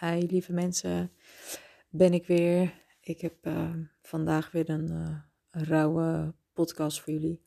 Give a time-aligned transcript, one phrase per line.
[0.00, 1.12] Hi lieve mensen,
[1.88, 2.84] ben ik weer.
[3.00, 5.20] Ik heb uh, vandaag weer een, uh,
[5.50, 7.42] rauwe podcast voor jullie.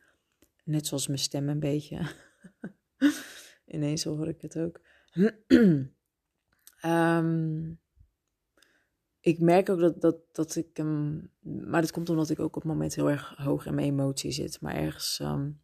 [0.63, 2.11] Net zoals mijn stem een beetje.
[3.75, 4.81] Ineens hoor ik het ook.
[6.85, 7.79] um,
[9.31, 12.61] ik merk ook dat, dat, dat ik um, Maar dat komt omdat ik ook op
[12.61, 14.61] het moment heel erg hoog in mijn emotie zit.
[14.61, 15.61] Maar ergens um,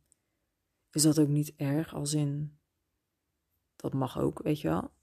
[0.92, 1.94] is dat ook niet erg.
[1.94, 2.58] Als in.
[3.76, 4.96] Dat mag ook, weet je wel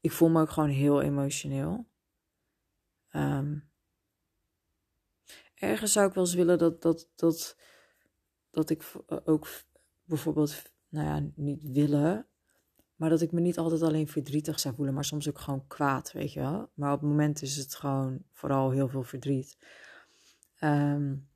[0.00, 1.88] ik voel me ook gewoon heel emotioneel.
[3.12, 3.70] Um,
[5.54, 7.56] ergens zou ik wel eens willen dat, dat, dat,
[8.50, 8.92] dat ik
[9.24, 9.48] ook
[10.04, 12.26] bijvoorbeeld, nou ja, niet willen,
[12.94, 16.12] maar dat ik me niet altijd alleen verdrietig zou voelen, maar soms ook gewoon kwaad,
[16.12, 16.70] weet je wel.
[16.74, 19.58] Maar op het moment is het gewoon vooral heel veel verdriet.
[20.60, 21.28] Um,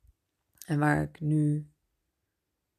[0.65, 1.69] en waar ik nu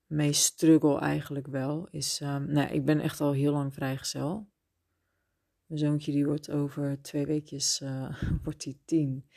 [0.06, 4.48] mee struggle eigenlijk wel, is, um, nou, ik ben echt al heel lang vrijgezel.
[5.66, 9.28] Mijn zoontje die wordt over twee weekjes, uh, wordt hij tien.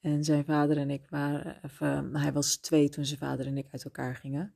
[0.00, 3.68] En zijn vader en ik waren, even, hij was twee toen zijn vader en ik
[3.70, 4.54] uit elkaar gingen.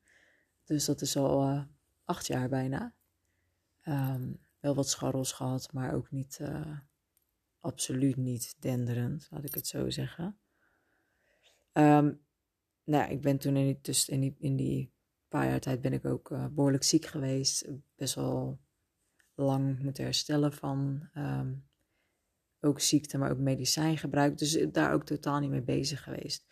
[0.64, 1.62] Dus dat is al uh,
[2.04, 2.94] acht jaar bijna.
[3.84, 6.78] Um, wel wat scharrels gehad, maar ook niet, uh,
[7.60, 10.38] absoluut niet denderend, laat ik het zo zeggen.
[11.72, 12.20] Um,
[12.84, 14.92] nou, ik ben toen in die, dus in in die
[15.28, 17.68] paar jaar tijd ben ik ook behoorlijk ziek geweest.
[17.96, 18.58] Best wel
[19.38, 21.68] lang moeten herstellen van um,
[22.60, 24.38] ook ziekte, maar ook medicijngebruik.
[24.38, 26.46] Dus daar ook totaal niet mee bezig geweest.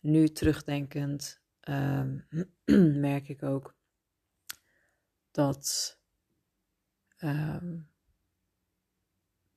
[0.00, 2.26] Nu terugdenkend um,
[3.08, 3.76] merk ik ook
[5.30, 5.96] dat.
[7.18, 7.90] Um,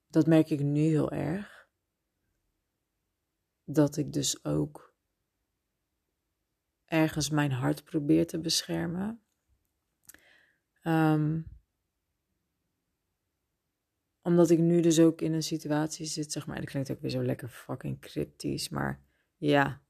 [0.07, 1.67] dat merk ik nu heel erg.
[3.63, 4.95] Dat ik dus ook
[6.85, 9.21] ergens mijn hart probeer te beschermen.
[10.83, 11.60] Um,
[14.21, 16.55] omdat ik nu dus ook in een situatie zit, zeg maar.
[16.55, 18.69] Dat klinkt ook weer zo lekker fucking cryptisch.
[18.69, 19.01] Maar
[19.37, 19.81] ja,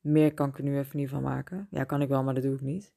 [0.00, 1.68] meer kan ik er nu even niet van maken.
[1.70, 2.94] Ja, kan ik wel, maar dat doe ik niet.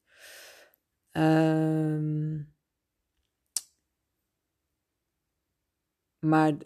[1.11, 2.53] Um,
[6.19, 6.57] maar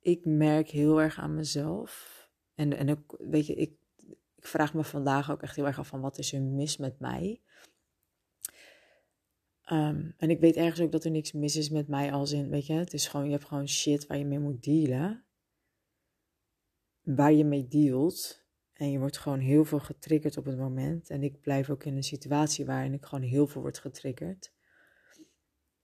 [0.00, 2.14] ik merk heel erg aan mezelf.
[2.54, 3.72] En, en ook, weet je, ik,
[4.36, 6.98] ik vraag me vandaag ook echt heel erg af van wat is er mis met
[7.00, 7.42] mij.
[9.72, 12.48] Um, en ik weet ergens ook dat er niks mis is met mij als in,
[12.48, 15.24] weet je, het is gewoon, je hebt gewoon shit waar je mee moet dealen.
[17.02, 18.44] Waar je mee dealt.
[18.72, 21.10] En je wordt gewoon heel veel getriggerd op het moment.
[21.10, 24.52] En ik blijf ook in een situatie waarin ik gewoon heel veel word getriggerd.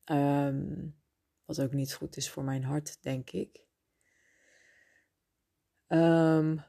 [0.05, 0.97] Um,
[1.45, 3.65] wat ook niet goed is voor mijn hart, denk ik.
[5.89, 6.61] Um,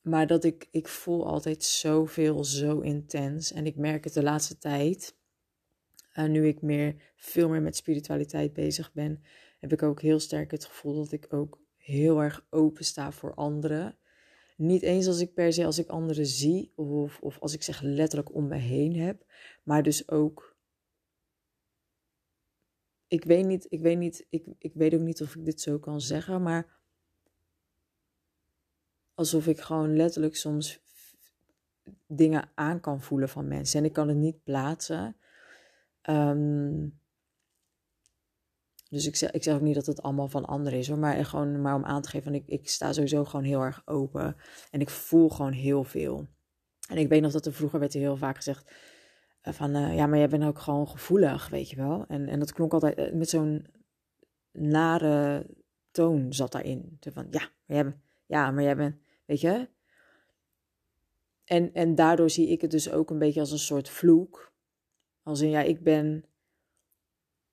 [0.00, 3.52] maar dat ik, ik voel altijd zoveel, zo intens.
[3.52, 5.16] En ik merk het de laatste tijd
[6.18, 9.22] uh, nu ik meer, veel meer met spiritualiteit bezig ben,
[9.60, 13.34] heb ik ook heel sterk het gevoel dat ik ook heel erg open sta voor
[13.34, 13.98] anderen.
[14.56, 17.80] Niet eens als ik per se als ik anderen zie of, of als ik zeg
[17.80, 19.24] letterlijk om me heen heb,
[19.62, 20.56] maar dus ook.
[23.06, 25.78] Ik weet niet, ik weet niet, ik, ik weet ook niet of ik dit zo
[25.78, 26.80] kan zeggen, maar
[29.14, 30.82] alsof ik gewoon letterlijk soms
[32.06, 33.78] dingen aan kan voelen van mensen.
[33.78, 35.16] En ik kan het niet plaatsen.
[36.10, 36.98] Um,
[38.94, 41.24] dus ik zeg, ik zeg ook niet dat het allemaal van anderen is hoor, maar
[41.24, 44.36] gewoon maar om aan te geven ik, ik sta sowieso gewoon heel erg open
[44.70, 46.28] en ik voel gewoon heel veel.
[46.88, 48.72] En ik weet nog dat er vroeger werd heel vaak gezegd
[49.42, 52.04] uh, van uh, ja, maar jij bent ook gewoon gevoelig, weet je wel.
[52.08, 53.66] En, en dat klonk altijd met zo'n
[54.50, 55.46] nare
[55.90, 56.98] toon zat daarin.
[57.00, 59.68] Van ja, maar jij bent, ja, maar jij bent, weet je.
[61.44, 64.53] En, en daardoor zie ik het dus ook een beetje als een soort vloek
[65.24, 66.24] als in, ja, ik ben,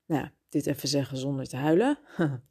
[0.06, 2.00] nou ja, dit even zeggen zonder te huilen.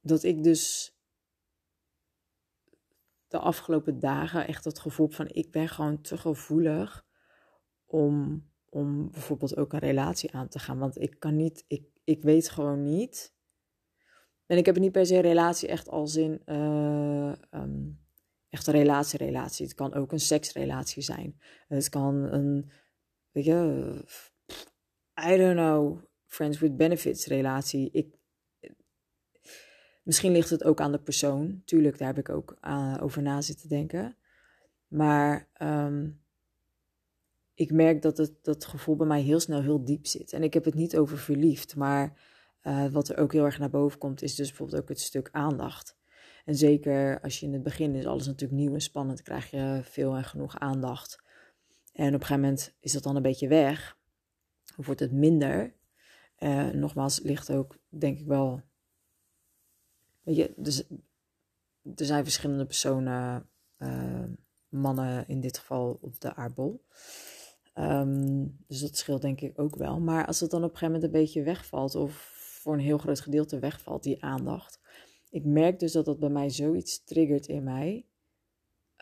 [0.00, 0.94] dat ik dus
[3.28, 7.06] de afgelopen dagen echt het gevoel van, ik ben gewoon te gevoelig
[7.86, 10.78] om, om bijvoorbeeld ook een relatie aan te gaan.
[10.78, 13.34] Want ik kan niet, ik, ik weet gewoon niet.
[14.46, 17.99] En ik heb niet per se relatie echt als in uh, um,
[18.50, 19.66] echt een relatie-relatie.
[19.66, 21.40] Het kan ook een seksrelatie zijn.
[21.68, 22.70] Het kan een,
[23.30, 24.04] weet je,
[25.28, 27.90] I don't know, friends with benefits relatie.
[27.90, 28.14] Ik,
[30.02, 31.62] misschien ligt het ook aan de persoon.
[31.64, 34.16] Tuurlijk, daar heb ik ook eh, over na zitten denken.
[34.86, 36.22] Maar um,
[37.54, 40.32] ik merk dat het dat gevoel bij mij heel snel heel diep zit.
[40.32, 42.20] En ik heb het niet over verliefd, maar
[42.62, 45.28] uh, wat er ook heel erg naar boven komt, is dus bijvoorbeeld ook het stuk
[45.32, 45.98] aandacht.
[46.44, 49.80] En zeker als je in het begin is alles natuurlijk nieuw en spannend, krijg je
[49.82, 51.22] veel en genoeg aandacht.
[51.92, 53.98] En op een gegeven moment is dat dan een beetje weg,
[54.76, 55.74] of wordt het minder.
[56.38, 58.62] Uh, nogmaals, ligt ook, denk ik wel.
[60.22, 60.84] Weet je, dus,
[61.94, 63.48] er zijn verschillende personen,
[63.78, 64.24] uh,
[64.68, 66.84] mannen in dit geval op de aardbol.
[67.74, 70.00] Um, dus dat scheelt denk ik ook wel.
[70.00, 72.12] Maar als het dan op een gegeven moment een beetje wegvalt, of
[72.62, 74.79] voor een heel groot gedeelte wegvalt, die aandacht.
[75.30, 78.06] Ik merk dus dat dat bij mij zoiets triggert in mij.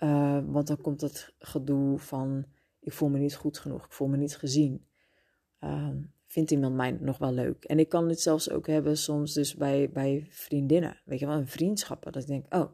[0.03, 2.45] Uh, want dan komt het gedoe van:
[2.81, 4.87] ik voel me niet goed genoeg, ik voel me niet gezien.
[5.61, 5.91] Uh,
[6.27, 7.65] vindt iemand mij nog wel leuk?
[7.65, 11.47] En ik kan dit zelfs ook hebben soms dus bij, bij vriendinnen, weet je wel,
[11.47, 12.13] vriendschappen.
[12.13, 12.71] Dat ik denk: oh,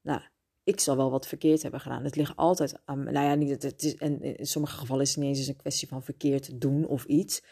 [0.00, 0.20] nou,
[0.64, 2.04] ik zal wel wat verkeerd hebben gedaan.
[2.04, 5.24] Het ligt altijd aan, nou ja, niet, het is, en in sommige gevallen is het
[5.24, 7.42] niet eens een kwestie van verkeerd doen of iets.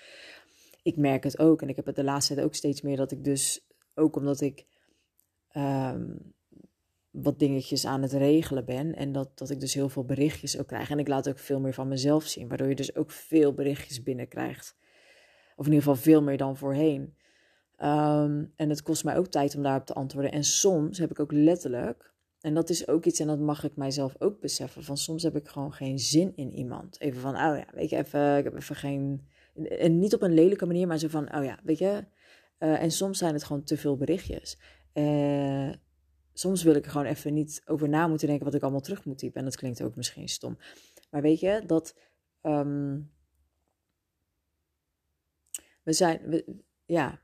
[0.83, 3.11] Ik merk het ook en ik heb het de laatste tijd ook steeds meer dat
[3.11, 4.67] ik dus, ook omdat ik
[5.57, 6.35] um,
[7.11, 10.67] wat dingetjes aan het regelen ben en dat, dat ik dus heel veel berichtjes ook
[10.67, 10.91] krijg.
[10.91, 14.03] En ik laat ook veel meer van mezelf zien, waardoor je dus ook veel berichtjes
[14.03, 14.77] binnenkrijgt.
[15.57, 17.17] Of in ieder geval veel meer dan voorheen.
[17.83, 20.33] Um, en het kost mij ook tijd om daarop te antwoorden.
[20.33, 22.09] En soms heb ik ook letterlijk
[22.41, 25.37] en dat is ook iets, en dat mag ik mijzelf ook beseffen, van soms heb
[25.37, 27.01] ik gewoon geen zin in iemand.
[27.01, 29.27] Even van, oh ja, weet je, even, ik heb even geen...
[29.79, 32.05] En niet op een lelijke manier, maar zo van, oh ja, weet je...
[32.59, 34.59] Uh, en soms zijn het gewoon te veel berichtjes.
[34.95, 35.73] Uh,
[36.33, 39.05] soms wil ik er gewoon even niet over na moeten denken wat ik allemaal terug
[39.05, 39.39] moet typen.
[39.39, 40.59] En dat klinkt ook misschien stom.
[41.11, 41.97] Maar weet je, dat...
[42.43, 43.13] Um,
[45.83, 46.45] we zijn...
[46.85, 47.21] Ja...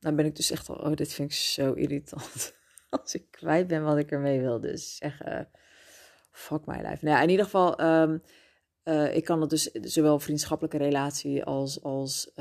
[0.00, 0.76] Dan ben ik dus echt al...
[0.76, 2.54] Oh, dit vind ik zo irritant.
[2.90, 4.60] als ik kwijt ben wat ik ermee wil.
[4.60, 5.48] Dus zeggen,
[6.30, 7.04] fuck my life.
[7.04, 8.22] Nou ja, in ieder geval, um,
[8.84, 12.32] uh, ik kan het dus, zowel vriendschappelijke relatie als, als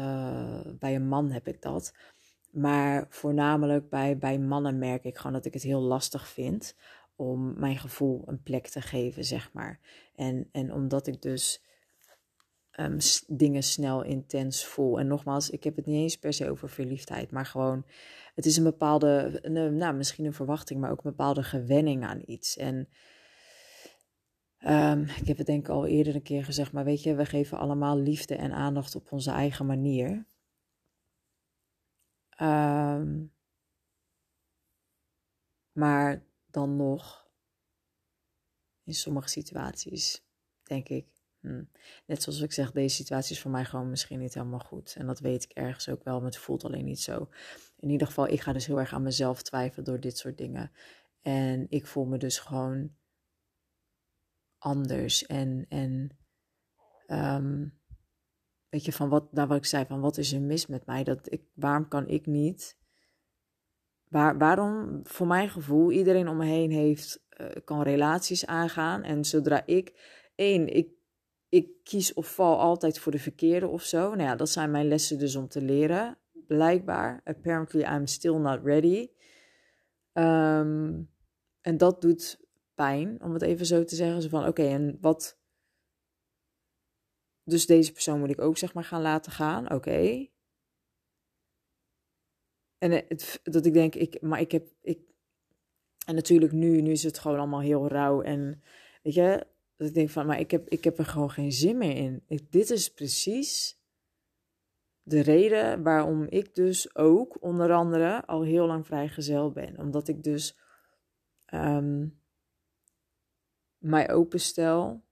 [0.80, 1.94] bij een man heb ik dat.
[2.52, 6.76] Maar voornamelijk bij, bij mannen merk ik gewoon dat ik het heel lastig vind
[7.16, 9.80] om mijn gevoel een plek te geven, zeg maar.
[10.16, 11.64] En, en omdat ik dus
[12.80, 12.98] um,
[13.28, 15.00] dingen snel intens voel.
[15.00, 17.86] En nogmaals, ik heb het niet eens per se over verliefdheid, maar gewoon,
[18.36, 22.22] het is een bepaalde, een, nou misschien een verwachting, maar ook een bepaalde gewenning aan
[22.26, 22.58] iets.
[22.58, 22.88] En
[24.68, 27.26] um, ik heb het denk ik al eerder een keer gezegd, maar weet je, we
[27.26, 30.26] geven allemaal liefde en aandacht op onze eigen manier.
[32.42, 33.34] Um,
[35.72, 37.28] maar dan nog,
[38.84, 40.26] in sommige situaties,
[40.64, 41.08] denk ik,
[41.40, 41.64] Hm.
[42.06, 44.96] Net zoals ik zeg, deze situatie is voor mij gewoon misschien niet helemaal goed.
[44.98, 47.30] En dat weet ik ergens ook wel, maar het voelt alleen niet zo.
[47.80, 50.72] In ieder geval, ik ga dus heel erg aan mezelf twijfelen door dit soort dingen.
[51.22, 52.96] En ik voel me dus gewoon
[54.58, 55.26] anders.
[55.26, 56.18] En, en
[57.08, 57.79] um,
[58.70, 61.04] weet je, van wat, nou wat ik zei, van wat is er mis met mij?
[61.04, 62.78] Dat ik, waarom kan ik niet?
[64.08, 69.04] Waar, waarom, voor mijn gevoel, iedereen om me heen heeft, uh, kan relaties aangaan.
[69.04, 69.94] En zodra ik,
[70.36, 71.00] één, ik
[71.50, 74.10] ik kies of val altijd voor de verkeerde of zo.
[74.10, 76.18] Nou ja, dat zijn mijn lessen dus om te leren.
[76.48, 77.22] Blijkbaar.
[77.24, 79.10] Apparently I'm still not ready.
[80.14, 81.10] Um,
[81.62, 84.22] en dat doet pijn, om het even zo te zeggen.
[84.22, 85.39] Zo van, oké, en wat...
[87.50, 89.72] Dus deze persoon moet ik ook, zeg maar, gaan laten gaan.
[89.72, 90.28] Oké.
[92.78, 94.68] En het, dat ik denk, ik, maar ik heb...
[94.82, 95.00] Ik,
[96.06, 98.22] en natuurlijk nu, nu is het gewoon allemaal heel rauw.
[98.22, 98.64] En
[99.04, 99.48] weet je,
[99.78, 102.24] dat ik denk van, maar ik heb, ik heb er gewoon geen zin meer in.
[102.50, 103.80] Dit is precies
[105.04, 109.78] de reden waarom ik dus ook onder andere al heel lang vrijgezel ben.
[109.78, 110.58] Omdat ik dus
[111.54, 112.20] um,
[113.78, 115.04] mij openstel.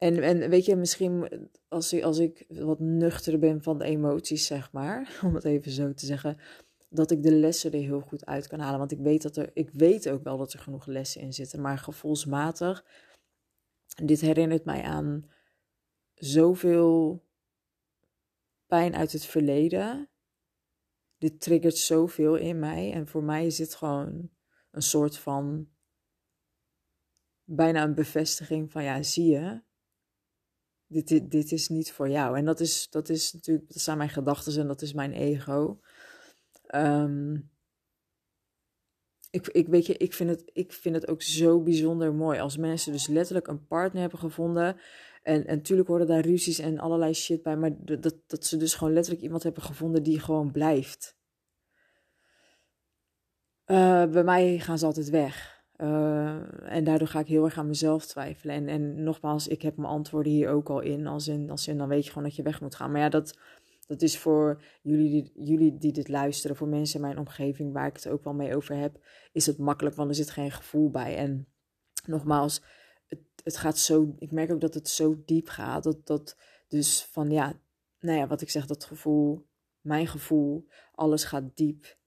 [0.00, 4.46] En, en weet je, misschien als ik, als ik wat nuchter ben van de emoties,
[4.46, 6.38] zeg maar, om het even zo te zeggen,
[6.88, 8.78] dat ik de lessen er heel goed uit kan halen.
[8.78, 11.60] Want ik weet, dat er, ik weet ook wel dat er genoeg lessen in zitten.
[11.60, 12.84] Maar gevoelsmatig,
[14.04, 15.30] dit herinnert mij aan
[16.14, 17.24] zoveel
[18.66, 20.08] pijn uit het verleden.
[21.18, 22.92] Dit triggert zoveel in mij.
[22.92, 24.30] En voor mij is dit gewoon
[24.70, 25.68] een soort van
[27.44, 29.62] bijna een bevestiging van ja, zie je,
[30.90, 32.36] dit, dit, dit is niet voor jou.
[32.36, 35.80] En dat is, dat is natuurlijk, dat zijn mijn gedachten en dat is mijn ego.
[36.74, 37.50] Um,
[39.30, 42.56] ik, ik, weet je, ik, vind het, ik vind het ook zo bijzonder mooi als
[42.56, 44.76] mensen dus letterlijk een partner hebben gevonden.
[45.22, 48.74] En, en natuurlijk worden daar ruzies en allerlei shit bij, maar dat, dat ze dus
[48.74, 51.18] gewoon letterlijk iemand hebben gevonden die gewoon blijft.
[53.66, 55.59] Uh, bij mij gaan ze altijd weg.
[55.82, 58.54] Uh, en daardoor ga ik heel erg aan mezelf twijfelen.
[58.54, 61.06] En, en nogmaals, ik heb mijn antwoorden hier ook al in.
[61.06, 62.90] Als in, als in dan weet je gewoon dat je weg moet gaan.
[62.92, 63.38] Maar ja, dat,
[63.86, 67.86] dat is voor jullie die, jullie die dit luisteren, voor mensen in mijn omgeving waar
[67.86, 70.90] ik het ook wel mee over heb, is het makkelijk, want er zit geen gevoel
[70.90, 71.16] bij.
[71.16, 71.48] En
[72.06, 72.62] nogmaals,
[73.06, 76.36] het, het gaat zo, ik merk ook dat het zo diep gaat, dat, dat,
[76.68, 77.60] Dus van ja,
[78.00, 79.46] nou ja, wat ik zeg, dat gevoel,
[79.80, 81.98] mijn gevoel, alles gaat diep.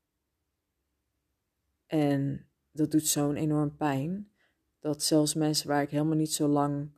[1.86, 4.32] En dat doet zo'n enorm pijn.
[4.80, 6.89] Dat zelfs mensen waar ik helemaal niet zo lang,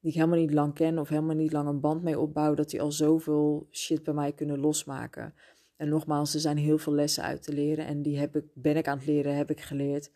[0.00, 2.70] die ik helemaal niet lang ken of helemaal niet lang een band mee opbouw, dat
[2.70, 5.34] die al zoveel shit bij mij kunnen losmaken.
[5.76, 8.76] En nogmaals, er zijn heel veel lessen uit te leren en die heb ik, ben
[8.76, 10.10] ik aan het leren, heb ik geleerd.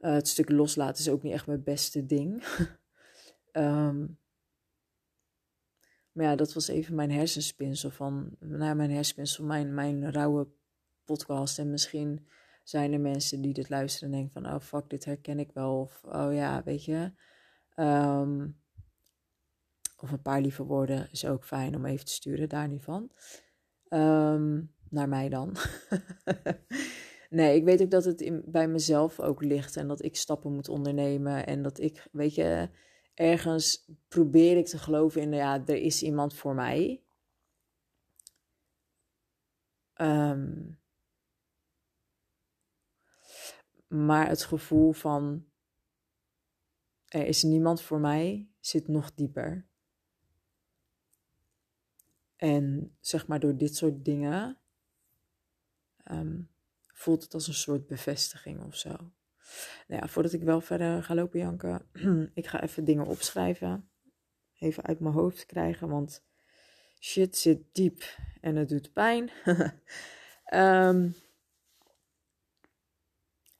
[0.00, 2.44] Uh, het stuk loslaten is ook niet echt mijn beste ding.
[3.52, 4.18] um,
[6.12, 10.46] maar ja, dat was even mijn hersenspinsel van, nou mijn hersenspinsel, mijn, mijn rauwe
[11.04, 11.58] podcast.
[11.58, 12.26] En misschien
[12.70, 15.80] zijn er mensen die dit luisteren en denken van, oh fuck, dit herken ik wel.
[15.80, 17.12] Of, oh ja, weet je.
[17.76, 18.60] Um,
[19.96, 23.10] of een paar lieve woorden is ook fijn om even te sturen, daar niet van.
[23.88, 25.56] Um, naar mij dan.
[27.30, 30.68] nee, ik weet ook dat het bij mezelf ook ligt en dat ik stappen moet
[30.68, 31.46] ondernemen.
[31.46, 32.68] En dat ik, weet je,
[33.14, 37.02] ergens probeer ik te geloven in, ja, er is iemand voor mij.
[40.00, 40.79] Um,
[43.90, 45.44] maar het gevoel van
[47.08, 49.66] er is niemand voor mij zit nog dieper.
[52.36, 54.58] En zeg maar door dit soort dingen
[56.10, 56.50] um,
[56.86, 58.90] voelt het als een soort bevestiging of zo.
[59.88, 61.88] Nou ja, voordat ik wel verder ga lopen janken,
[62.34, 63.90] ik ga even dingen opschrijven.
[64.58, 66.24] Even uit mijn hoofd krijgen, want
[67.00, 68.02] shit zit diep
[68.40, 69.30] en het doet pijn.
[70.54, 71.14] um,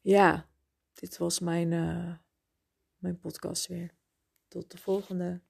[0.01, 0.47] ja,
[0.95, 2.15] dit was mijn, uh,
[2.97, 3.95] mijn podcast weer.
[4.49, 5.41] Tot de volgende.